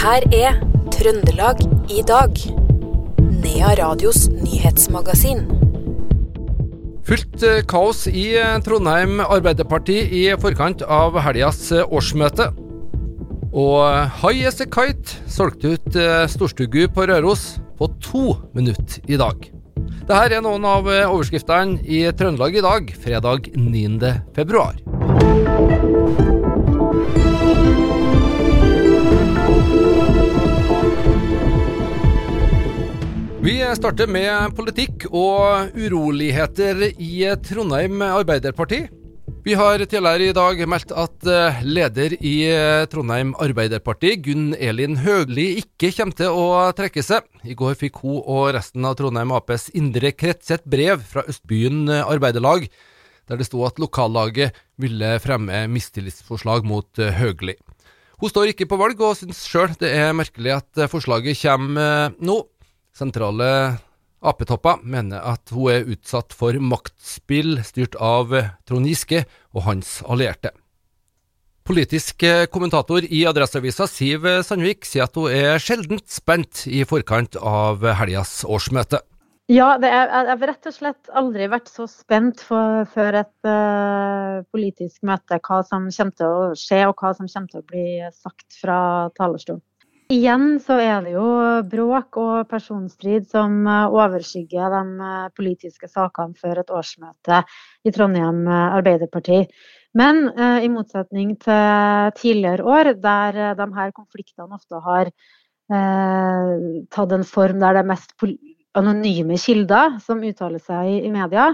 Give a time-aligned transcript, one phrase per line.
[0.00, 0.54] her er
[0.94, 1.60] Trøndelag
[1.92, 2.38] i dag.
[3.20, 5.42] Nea Radios nyhetsmagasin.
[7.04, 12.48] Fullt eh, kaos i eh, Trondheim Arbeiderparti i forkant av helgas eh, årsmøte.
[13.50, 13.82] Og
[14.22, 15.96] High as a Kite solgte ut
[16.30, 19.50] storstugu på Røros på to minutter i dag.
[20.06, 24.14] Dette er noen av overskriftene i Trøndelag i dag, fredag 9.
[24.38, 24.78] februar.
[33.40, 38.82] Vi starter med politikk og uroligheter i Trondheim Arbeiderparti.
[39.40, 44.98] Vi har tidligere i dag meldt at eh, leder i eh, Trondheim Arbeiderparti, Gunn Elin
[45.00, 46.44] Høgli, ikke kommer til å
[46.76, 47.24] trekke seg.
[47.48, 51.88] I går fikk hun og resten av Trondheim Aps indre krets et brev fra Østbyen
[52.02, 52.68] Arbeiderlag,
[53.30, 57.56] der det sto at lokallaget ville fremme mistillitsforslag mot eh, Høgli.
[58.20, 62.42] Hun står ikke på valg, og syns sjøl det er merkelig at forslaget kommer nå.
[62.92, 63.48] Sentrale
[64.20, 68.34] Ap-topper mener at hun er utsatt for maktspill styrt av
[68.68, 69.22] Trond Giske
[69.56, 70.52] og hans allierte.
[71.64, 77.86] Politisk kommentator i Adresseavisa Siv Sandvik sier at hun er sjeldent spent i forkant av
[78.02, 79.00] helgas årsmøte.
[79.50, 84.44] Ja, er, jeg har rett og slett aldri vært så spent for, før et uh,
[84.54, 87.86] politisk møte hva som kommer til å skje og hva som kommer til å bli
[88.14, 88.78] sagt fra
[89.18, 89.64] talerstolen.
[90.10, 91.26] Igjen så er det jo
[91.70, 97.38] bråk og personstrid som eh, overskygger de eh, politiske sakene før et årsmøte
[97.86, 99.44] i Trondheim eh, Arbeiderparti.
[99.94, 100.26] Men
[100.62, 106.52] i motsetning til tidligere år, der de her konfliktene ofte har eh,
[106.94, 108.14] tatt en form der det er mest
[108.78, 111.50] anonyme kilder som uttaler seg i, media,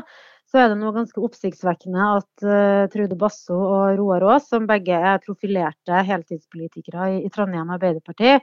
[0.46, 4.94] så er det noe ganske oppsiktsvekkende at uh, Trude Basso og Roar Aas, som begge
[4.94, 8.36] er profilerte heltidspolitikere i, i Trondheim Arbeiderparti,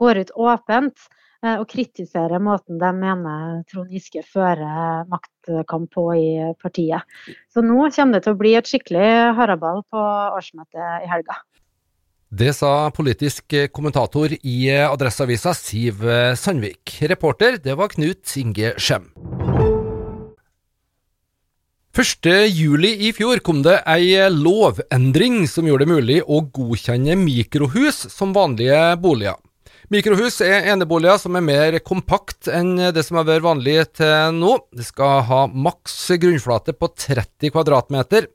[0.00, 1.04] går ut åpent
[1.44, 6.30] uh, og kritiserer måten de mener Trond Giske fører maktkamp på i
[6.62, 7.04] partiet.
[7.52, 10.08] Så nå kommer det til å bli et skikkelig haraball på
[10.40, 11.42] årsmøtet i helga.
[12.30, 16.04] Det sa politisk kommentator i Adresseavisa Siv
[16.38, 17.00] Sandvik.
[17.10, 19.08] Reporter det var Knut Inge Skjem.
[21.90, 28.30] 1.7 i fjor kom det ei lovendring som gjorde det mulig å godkjenne mikrohus som
[28.36, 29.34] vanlige boliger.
[29.90, 34.54] Mikrohus er eneboliger som er mer kompakt enn det som har vært vanlig til nå.
[34.70, 38.30] Det skal ha maks grunnflate på 30 kvadratmeter.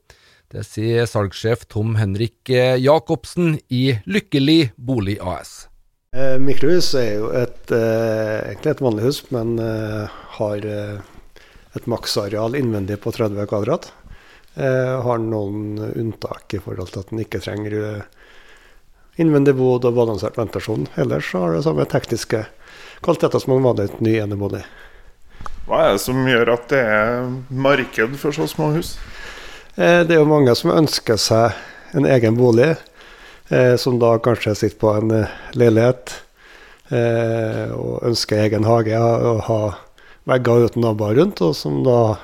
[0.52, 5.66] Det sier salgssjef Tom Henrik Jacobsen i Lykkelig Bolig AS.
[6.16, 10.66] Eh, mikrohus er jo et, eh, egentlig et vanlig hus, men eh, har
[11.76, 13.90] et maksareal innvendig på 30 kvadrat.
[14.56, 18.06] Eh, har noen unntak i forhold til at den ikke trenger eh,
[19.20, 20.88] innvendig bod og balansert ventasjon.
[20.96, 22.40] Ellers har det samme tekniske
[23.04, 24.62] kvaliteter som en vanlig ny enebolig.
[25.66, 28.94] Hva er det som gjør at det er marked for så små hus?
[29.76, 32.70] Eh, det er jo mange som ønsker seg en egen bolig,
[33.52, 36.22] eh, som da kanskje sitter på en eh, leilighet
[36.86, 39.58] og ønsker egen hage og ha
[40.30, 42.14] vegger uten naboer rundt, og som da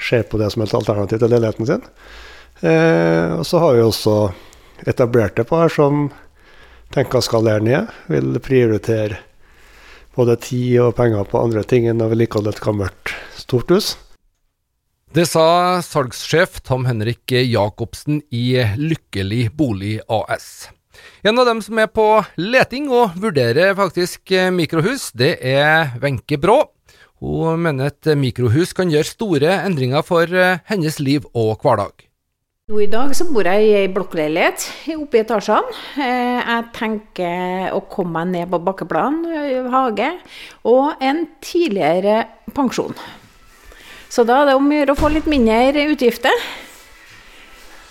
[0.00, 1.84] ser på det som et alternativ til leiligheten sin.
[3.36, 4.14] Og så har vi også
[4.88, 6.06] etablerte par som
[6.96, 9.20] tenker å skalere ned, vil prioritere
[10.16, 13.98] både tid og penger på andre ting enn å vedlikeholde et gammelt stort hus.
[15.10, 20.68] Det sa salgssjef Tom Henrik Jacobsen i Lykkelig Bolig AS.
[21.26, 22.04] En av dem som er på
[22.38, 26.60] leting og vurderer faktisk mikrohus, det er Wenche Brå.
[27.18, 32.06] Hun mener et mikrohus kan gjøre store endringer for eh, hennes liv og hverdag.
[32.70, 35.74] Nå I dag så bor jeg i ei blokkleilighet oppe i etasjene.
[35.98, 40.12] Eh, jeg tenker å komme meg ned på bakkeplan, eh, hage,
[40.70, 42.22] og en tidligere
[42.54, 42.94] pensjon.
[44.10, 46.34] Så da er det om å gjøre å få litt mindre utgifter.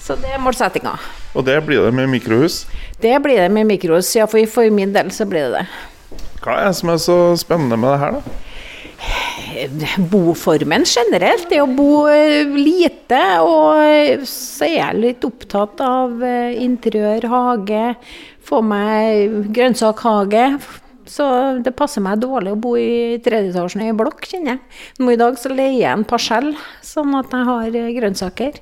[0.03, 0.97] Så det er målsettinga.
[1.37, 2.65] Og det blir det med mikrohus?
[2.99, 4.27] Det blir det med mikrohus, ja.
[4.27, 6.19] For, for min del så blir det det.
[6.43, 8.37] Hva er det som er så spennende med det her, da?
[10.11, 11.47] boformen generelt.
[11.49, 13.21] Det å bo eh, lite.
[13.43, 17.85] Og så er jeg litt opptatt av eh, interiør, hage.
[18.45, 20.45] Få meg grønnsakhage.
[21.09, 21.25] Så
[21.65, 24.81] det passer meg dårlig å bo i tredjeetasjen i blokk, kjenner jeg.
[25.01, 26.51] Nå i dag så leier jeg en parsell,
[26.85, 28.61] sånn at jeg har eh, grønnsaker.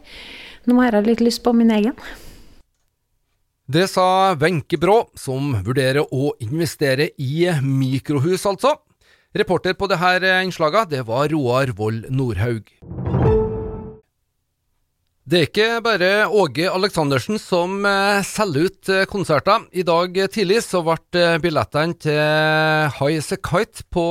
[0.68, 1.98] Nå har jeg litt lyst på min egen.
[3.68, 8.78] Det sa Wenche Brå, som vurderer å investere i mikrohus, altså.
[9.36, 12.72] Reporter på dette innslaget, det var Roar Vold Nordhaug.
[15.28, 19.66] Det er ikke bare Åge Aleksandersen som eh, selger ut eh, konserter.
[19.76, 22.16] I dag tidlig så ble eh, billettene til
[22.96, 24.06] High As A Kite på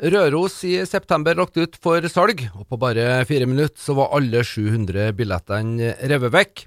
[0.00, 4.40] Røros i september lagt ut for salg, og på bare fire minutter så var alle
[4.48, 6.64] 700 billettene revet vekk.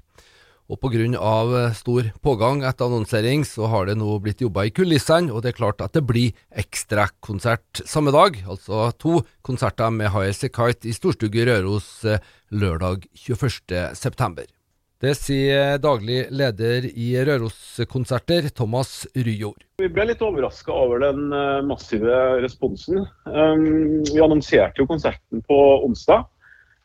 [0.66, 1.70] Og pga.
[1.78, 5.60] stor pågang etter annonsering, så har det nå blitt jobba i kulissene, og det er
[5.60, 8.42] klart at det blir ekstrakonsert samme dag.
[8.48, 12.02] Altså to konserter med Highest As Kite i Storstugu Røros
[12.50, 14.46] lørdag 21.9.
[14.96, 19.60] Det sier daglig leder i Røroskonserter, Thomas Ryjord.
[19.78, 21.28] Vi ble litt overraska over den
[21.68, 23.04] massive responsen.
[23.28, 26.24] Vi annonserte jo konserten på onsdag.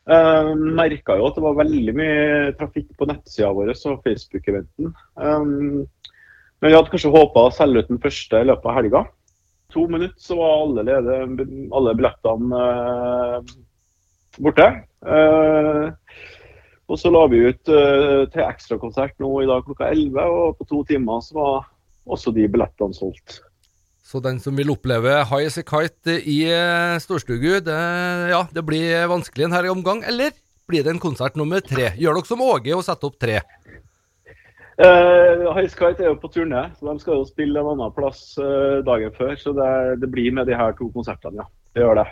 [0.02, 4.94] Uh, Merka jo at det var veldig mye trafikk på nettsida vår og Facebook-eventen.
[5.14, 5.84] Um,
[6.62, 9.04] men vi hadde kanskje håpa å selge ut den første i løpet av helga.
[9.74, 13.54] To minutter så var alle, lede, alle billettene uh,
[14.42, 14.68] borte.
[15.06, 15.94] Uh,
[16.90, 20.68] og så la vi ut uh, til ekstrakonsert nå i dag klokka 11, og på
[20.70, 21.70] to timer så var
[22.10, 23.40] også de billettene solgt.
[24.02, 27.78] Så den som vil oppleve High As A Kite i eh, Storstugu, det,
[28.32, 30.02] ja, det blir vanskelig en her omgang.
[30.02, 30.34] Eller
[30.68, 31.92] blir det en konsert nummer tre?
[32.00, 33.38] Gjør dere som Åge og setter opp tre?
[34.82, 37.92] Uh, High As Kite er jo på turné, så de skal jo spille en annen
[37.94, 39.36] plass uh, dagen før.
[39.38, 39.70] Så det,
[40.02, 41.48] det, blir med de her to konsertene, ja.
[41.72, 42.08] Det gjør det.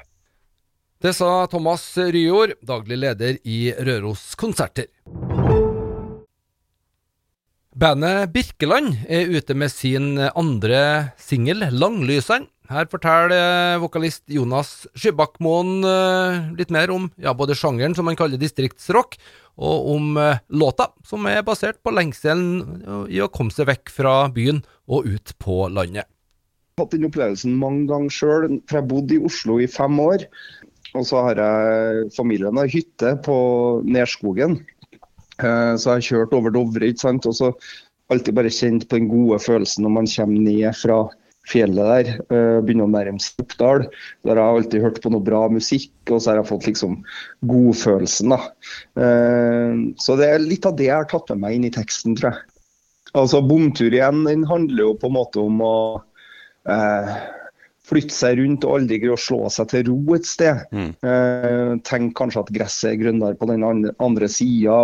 [1.00, 4.90] Det sa Thomas Ryjord, daglig leder i Røros Konserter.
[7.80, 12.50] Bandet Birkeland er ute med sin andre singel, 'Langlysene'.
[12.68, 18.36] Her forteller vokalist Jonas Skybakkmoen eh, litt mer om ja, både sjangeren, som han kaller
[18.36, 19.16] distriktsrock,
[19.56, 24.14] og om eh, låta, som er basert på lengselen i å komme seg vekk fra
[24.28, 26.04] byen og ut på landet.
[26.04, 29.96] Jeg har hatt den opplevelsen mange ganger sjøl, for jeg bodde i Oslo i fem
[30.04, 30.28] år.
[31.00, 33.38] Og så har jeg familien har hytte på
[33.88, 34.60] Nerskogen.
[35.40, 37.28] Eh, så jeg har kjørt over Dovre, ikke sant.
[37.28, 37.50] Og så
[38.10, 41.00] alltid bare kjent på den gode følelsen når man kommer ned fra
[41.50, 42.10] fjellet der.
[42.30, 43.86] Uh, begynner å nærme seg Oppdal.
[44.26, 46.98] Der har jeg alltid hørt på noe bra musikk, og så har jeg fått liksom
[47.50, 48.36] godfølelsen.
[48.36, 52.18] Uh, så det er litt av det jeg har tatt med meg inn i teksten,
[52.18, 52.46] tror jeg.
[53.18, 55.76] Altså Bomtur igjen, den handler jo på en måte om å
[56.70, 57.14] uh,
[57.90, 60.64] flytte seg rundt og aldri å slå seg til ro et sted.
[60.74, 60.90] Mm.
[61.02, 64.76] Eh, tenk kanskje at gresset er grønnere på den andre, andre sida.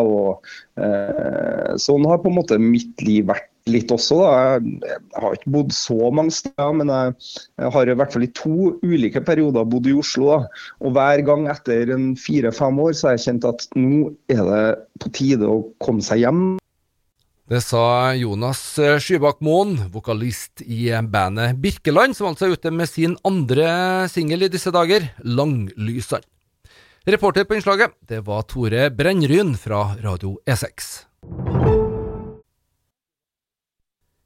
[0.77, 4.21] Eh, sånn har på en måte mitt liv vært litt også.
[4.23, 4.35] Da.
[4.57, 7.17] Jeg, jeg har ikke bodd så mange steder, men jeg,
[7.75, 10.31] har i hvert fall i to ulike perioder bodd i Oslo.
[10.33, 10.69] Da.
[10.83, 14.63] Og hver gang etter fire-fem år så har jeg kjent at nå er det
[15.03, 16.47] på tide å komme seg hjem.
[17.47, 18.59] Det sa Jonas
[18.99, 23.69] Skybakmoen, vokalist i bandet Birkeland, som altså er ute med sin andre
[24.11, 26.27] singel i disse dager, 'Langlysene'.
[27.07, 31.07] Reporter på innslaget, det var Tore Brennryn fra Radio E6.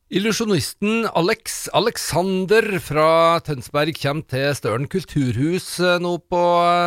[0.08, 6.44] Illusjonisten Alex Alexander fra Tønsberg kommer til Støren kulturhus nå på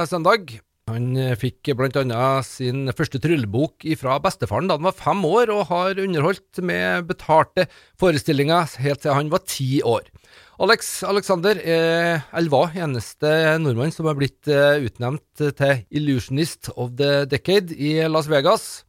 [0.09, 0.57] søndag.
[0.91, 2.23] Han eh, fikk bl.a.
[2.43, 7.69] sin første tryllebok fra bestefaren da han var fem år, og har underholdt med betalte
[8.01, 10.09] forestillinger helt til han var ti år.
[10.63, 13.31] Alex Alexander er, eller var, eneste
[13.63, 18.83] nordmann som er blitt eh, utnevnt til Illusionist of the Decade i Las Vegas.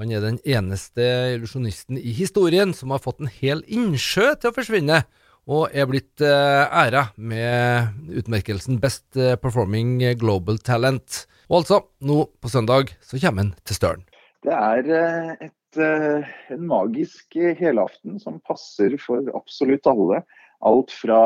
[0.00, 1.04] Han er den eneste
[1.36, 5.04] illusjonisten i historien som har fått en hel innsjø til å forsvinne
[5.44, 11.26] og er blitt uh, æra med utmerkelsen Best Performing Global Talent.
[11.54, 14.00] Og altså, nå på søndag så kommer han til Støren.
[14.42, 20.24] Det er eh, et, eh, en magisk helaften som passer for absolutt alle.
[20.66, 21.20] Alt fra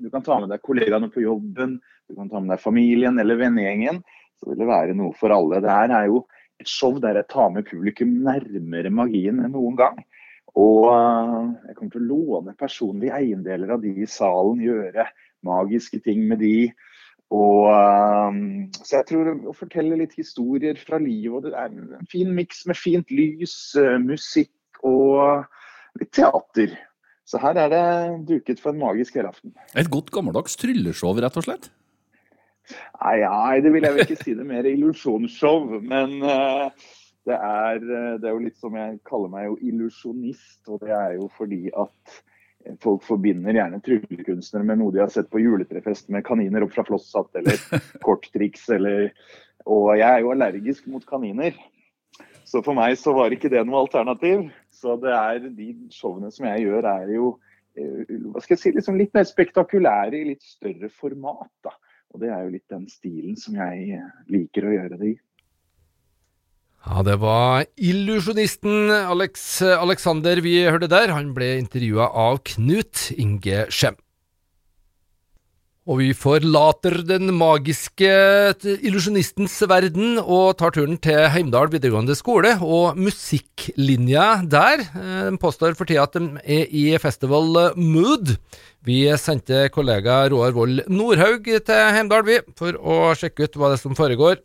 [0.00, 1.76] du kan ta med deg kollegaene på jobben,
[2.08, 4.00] du kan ta med deg familien eller vennegjengen.
[4.40, 5.60] Så vil det være noe for alle.
[5.60, 6.24] Det her er jo
[6.64, 10.00] et show der jeg tar med publikum nærmere magien enn noen gang.
[10.56, 15.10] Og eh, jeg kommer til å låne personlige eiendeler av de i salen, gjøre
[15.44, 16.70] magiske ting med de.
[17.34, 21.34] Og, um, så jeg tror å fortelle litt historier fra livet.
[21.34, 25.44] og Det er en fin miks med fint lys, uh, musikk og
[26.00, 26.72] litt teater.
[27.28, 27.82] Så her er det
[28.30, 29.52] duket for en magisk helaften.
[29.76, 31.68] Et godt gammeldags trylleshow, rett og slett?
[33.02, 34.32] Nei, nei, det vil jeg vel ikke si.
[34.32, 35.68] Det er mer illusjonsshow.
[35.84, 36.72] Men uh,
[37.28, 40.62] det, er, det er jo litt som jeg kaller meg jo illusjonist.
[40.72, 42.16] Og det er jo fordi at
[42.82, 46.84] folk forbinder gjerne tryllekunstnere med noe de har sett på juletrefest med kaniner opp fra
[46.86, 47.58] flosshatt eller
[48.06, 49.12] korttriks eller
[49.68, 51.56] Og jeg er jo allergisk mot kaniner.
[52.48, 54.46] Så for meg så var ikke det noe alternativ.
[54.72, 57.26] Så det er de showene som jeg gjør, er jo
[57.76, 61.52] eh, hva skal jeg si, liksom litt mer spektakulære i litt større format.
[61.66, 61.74] da.
[62.14, 64.00] Og det er jo litt den stilen som jeg
[64.32, 65.18] liker å gjøre det i.
[66.86, 71.10] Ja, det var illusjonisten Alex Alexander vi hørte der.
[71.12, 73.98] Han ble intervjua av Knut Inge Skjem.
[75.88, 78.08] Og vi forlater den magiske
[78.84, 84.84] illusjonistens verden og tar turen til Heimdal videregående skole og musikklinja der.
[85.32, 88.34] De påstår for tida at de er i festival mood.
[88.84, 93.80] Vi sendte kollega Roar Vold Nordhaug til Heimdal, vi, for å sjekke ut hva det
[93.80, 94.44] er som foregår.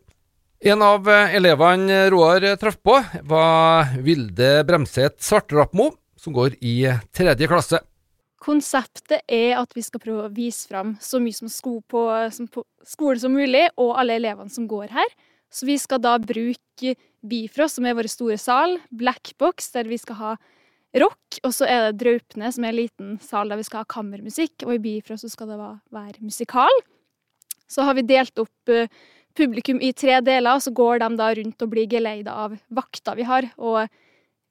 [0.64, 2.94] En av elevene Roar traff på,
[3.28, 6.78] var Vilde Bremseth Svartrappmo, som går i
[7.12, 7.82] tredje klasse.
[8.40, 12.48] Konseptet er at vi skal prøve å vise fram så mye som, sko på, som
[12.48, 15.12] på skolen som mulig, og alle elevene som går her.
[15.52, 20.20] Så vi skal da bruke Bifrost, som er vår store sal, Blackbox, der vi skal
[20.22, 20.32] ha
[21.04, 23.90] rock, og så er det Draupne, som er en liten sal der vi skal ha
[23.98, 26.80] kammermusikk, og i Bifrost så skal det være musikal.
[27.68, 28.88] Så har vi delt opp uh,
[29.38, 33.18] publikum i tre deler, og så går de da rundt og blir geleida av vakter
[33.20, 33.88] vi har, og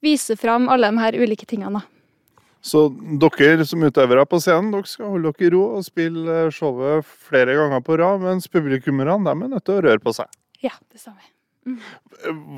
[0.03, 1.83] viser fram alle de her ulike tingene.
[2.63, 2.85] Så
[3.19, 7.57] dere som utøvere på scenen dere skal holde dere i ro og spille showet flere
[7.59, 10.31] ganger på rad, mens publikummerne er nødt til å røre på seg.
[10.63, 11.27] Ja, det stemmer.
[11.67, 11.79] Mm.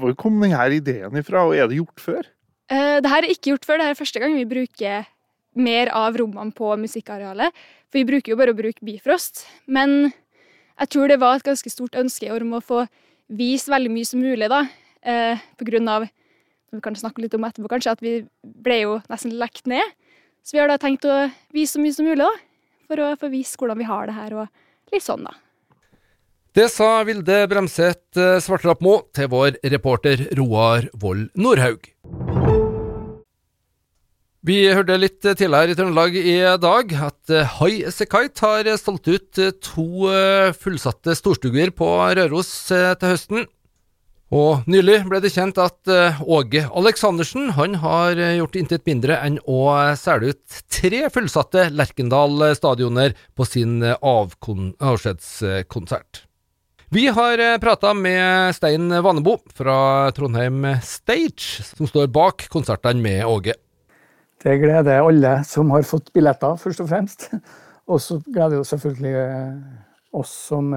[0.02, 2.30] Hvor kom denne ideen ifra, og er det gjort før?
[2.70, 3.82] Uh, det her er ikke gjort før.
[3.82, 5.10] Det er første gang vi bruker
[5.56, 7.66] mer av rommene på musikkarealet.
[7.90, 9.46] For vi bruker jo bare å bruke Bifrost.
[9.66, 10.12] Men
[10.80, 12.84] jeg tror det var et ganske stort ønske om å få
[13.32, 14.66] vise veldig mye som mulig, da.
[15.06, 16.08] Eh, på grunn av
[16.76, 19.96] vi kan snakke litt om etterpå, kanskje, at vi ble jo nesten lekt ned.
[20.44, 22.32] Så vi har da tenkt å vise så mye som mulig, da.
[22.90, 25.38] For å få vise hvordan vi har det her, og litt sånn, da.
[26.56, 31.92] Det sa Vilde Bremseth eh, Svartrappmo til vår reporter Roar Vold Nordhaug.
[34.46, 39.40] Vi hørte litt tidligere i Trøndelag i dag at Hai High Secite har solgt ut
[39.42, 40.06] eh, to
[40.62, 41.88] fullsatte storstuguer på
[42.20, 43.48] Røros til høsten.
[44.36, 45.90] Og nylig ble det kjent at
[46.22, 53.44] Åge Aleksandersen han har gjort intet mindre enn å selge ut tre fullsatte Lerkendal-stadioner på
[53.50, 56.22] sin avskjedskonsert.
[56.94, 63.65] Vi har prata med Stein Vannebo fra Trondheim Stage, som står bak konsertene med Åge.
[64.46, 67.32] Det gleder alle som har fått billetter, først og fremst.
[67.92, 69.16] Og så gleder det selvfølgelig
[70.14, 70.72] oss som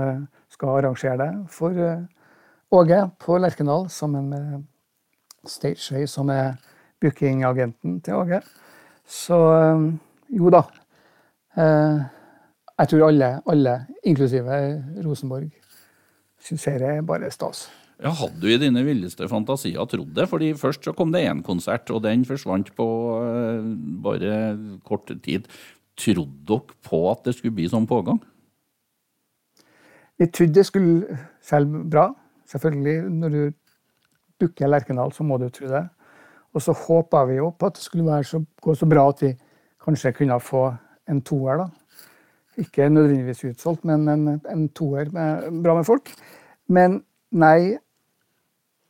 [0.53, 1.77] skal arrangere det, for
[2.71, 4.65] Åge på Lerkendal sammen med
[5.49, 6.59] Stageway, som er
[7.01, 8.41] bookingagenten til Åge.
[9.09, 9.85] Så eh,
[10.37, 10.63] jo da.
[11.57, 12.01] Eh,
[12.79, 14.59] jeg tror alle, alle inklusive
[15.05, 15.49] Rosenborg,
[16.45, 17.71] syns dette er bare stas.
[17.99, 20.29] Ja, Hadde du i dine villeste fantasier trodd det?
[20.31, 22.87] Fordi Først så kom det én konsert, og den forsvant på
[23.19, 23.65] uh,
[24.05, 25.49] bare kort tid.
[25.99, 28.21] Trodde dere på at det skulle bli sånn pågang?
[30.19, 32.13] Vi trodde det skulle selge bra.
[32.49, 33.41] Selvfølgelig, når du
[34.39, 35.85] booker Lerkendal, så må du tro det.
[36.55, 39.35] Og så håpa vi jo på at det skulle så, gå så bra at vi
[39.85, 40.63] kanskje kunne få
[41.11, 41.69] en toer, da.
[42.59, 46.11] Ikke nødvendigvis utsolgt, men en, en toer med, bra med folk.
[46.67, 47.79] Men nei,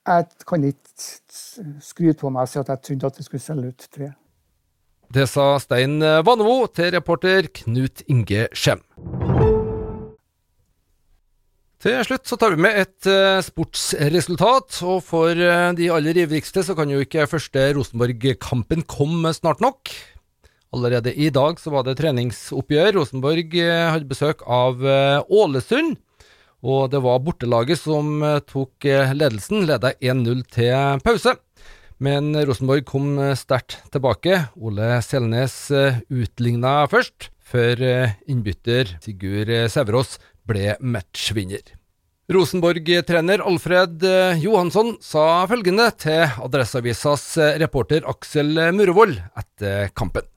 [0.08, 1.08] jeg kan ikke
[1.84, 4.10] skryte på meg og si at jeg trodde at vi skulle selge ut tre.
[5.14, 8.84] Det sa Stein Vannevo til reporter Knut Inge Skjem.
[11.78, 16.64] Til slutt så tar vi med et uh, sportsresultat, og for uh, de aller ivrigste
[16.66, 19.92] så kan jo ikke første Rosenborg-kampen komme snart nok.
[20.74, 22.96] Allerede i dag så var det treningsoppgjør.
[22.98, 24.82] Rosenborg uh, hadde besøk av
[25.30, 25.94] Ålesund,
[26.62, 31.36] og det var bortelaget som tok ledelsen, leda 1-0 til pause.
[32.02, 34.44] Men Rosenborg kom sterkt tilbake.
[34.58, 35.56] Ole Selnes
[36.10, 37.82] utligna først, før
[38.26, 41.78] innbytter Sigurd Sæverås ble matchvinner.
[42.28, 50.28] Rosenborg-trener Alfred eh, Johansson sa følgende til Adresseavisas eh, reporter Aksel Murevold etter kampen.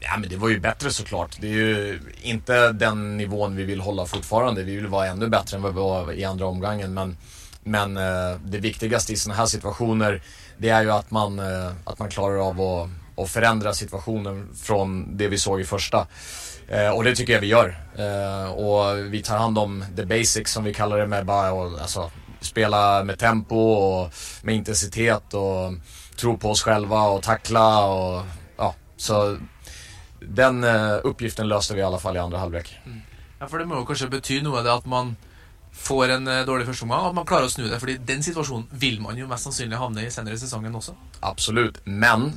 [0.00, 1.38] Ja, men det var jo bedre, så klart.
[1.40, 1.96] Det er jo
[2.34, 4.66] ikke den nivåen vi vil holde fortfarande.
[4.66, 6.92] Vi vil være enda bedre enn vi var i andre omgangen.
[6.94, 7.16] Men,
[7.64, 10.20] men uh, det viktigste i sånne her situasjoner,
[10.60, 12.72] det er jo at man, uh, at man klarer av å,
[13.16, 14.82] å forandre situasjonen fra
[15.16, 16.04] det vi så i første.
[16.68, 17.78] Eh, och det tycker jag vi gör.
[17.98, 21.80] Eh, och vi tar hand om the basics som vi kallar det med bara och,
[21.80, 22.10] alltså,
[22.40, 24.12] spela med tempo och
[24.42, 25.72] med intensitet och
[26.16, 28.24] tro på oss själva och tackla och
[28.56, 29.38] ja, så
[30.20, 32.72] den oppgiften uppgiften løste vi i alle fall i andre halvlek.
[32.86, 33.00] Mm.
[33.40, 35.14] Ja, for det må jo kanskje bety noe det at man
[35.76, 37.78] får en uh, dårlig førsteomgang, at man klarer å snu det.
[37.80, 40.96] fordi den situasjonen vil man jo mest sannsynlig havne i senere i sesongen også.
[41.20, 42.30] Absolutt, men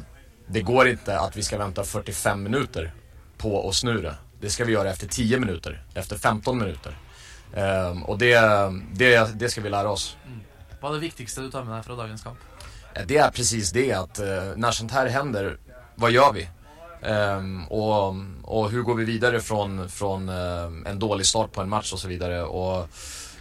[0.51, 2.91] det går ikke at vi skal vente 45 minutter
[3.39, 4.15] på å snu det.
[4.39, 6.95] Det skal vi gjøre etter 10 minutter, Etter 15 minutter.
[7.49, 8.35] Um, og det,
[8.95, 9.09] det,
[9.39, 10.13] det, skal vi lære oss.
[10.79, 12.43] Hva er det viktigste du tar med deg fra dagens kamp?
[12.93, 15.55] Eh, Det er precis det at uh, når sånt her hender,
[15.99, 16.45] hva gjør vi?
[17.01, 21.69] Ehm, och, och hur går vi vidare från, från eh, en dårlig start på en
[21.69, 22.43] match och så vidare.
[22.43, 22.87] Och,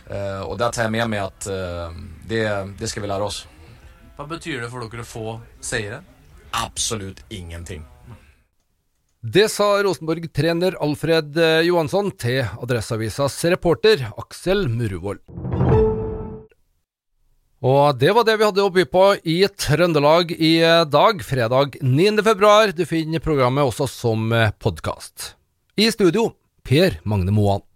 [0.08, 3.46] der och där tar jag med mig att uh, det, det ska vi lära oss.
[4.16, 6.06] Hva betyr det for dere å få seieren?
[6.50, 7.84] Absolut ingenting.
[9.20, 15.22] Det sa Rosenborg-trener Alfred eh, Johansson til Adresseavisas reporter Aksel Muruvold.
[17.58, 22.22] Og det var det vi hadde å by på i Trøndelag i dag, fredag 9.
[22.22, 22.70] februar.
[22.70, 24.30] Du finner programmet også som
[24.62, 25.32] podkast.
[25.74, 26.30] I studio,
[26.62, 27.67] Per Magne Moan.